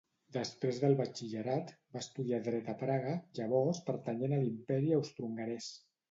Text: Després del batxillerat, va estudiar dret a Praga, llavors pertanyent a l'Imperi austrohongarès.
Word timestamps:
Després 0.35 0.77
del 0.83 0.93
batxillerat, 0.99 1.73
va 1.97 2.01
estudiar 2.05 2.39
dret 2.47 2.71
a 2.73 2.73
Praga, 2.79 3.11
llavors 3.39 3.81
pertanyent 3.91 4.33
a 4.39 4.39
l'Imperi 4.45 4.89
austrohongarès. 4.97 5.69